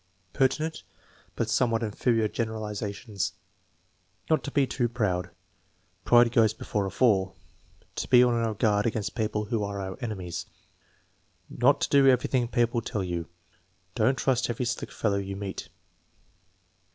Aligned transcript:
Pertinent 0.33 0.81
but 1.35 1.47
somewhat 1.47 1.83
inferior 1.83 2.27
generalizations: 2.27 3.33
"Not 4.31 4.43
to 4.45 4.49
be 4.49 4.65
too 4.65 4.89
proud." 4.89 5.29
"Pride 6.05 6.31
goes 6.31 6.55
before 6.55 6.87
a 6.87 6.89
fall." 6.89 7.35
"To 7.97 8.07
be 8.09 8.23
on 8.23 8.33
our 8.33 8.55
guard 8.55 8.87
against 8.87 9.13
people 9.13 9.45
who 9.45 9.63
are 9.63 9.79
our 9.79 9.99
enemies." 10.01 10.47
"Not 11.51 11.81
to 11.81 11.89
do 11.89 12.07
everything 12.07 12.47
people 12.47 12.81
tell 12.81 13.03
you." 13.03 13.27
"Don't 13.93 14.17
trust 14.17 14.49
every 14.49 14.65
slick 14.65 14.91
fellow 14.91 15.17
you 15.17 15.35
meet." 15.35 15.69